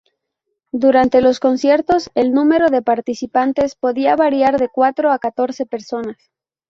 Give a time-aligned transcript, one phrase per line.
[0.73, 6.17] Durante los conciertos el número de participantes podía variar de cuatro a catorce personas.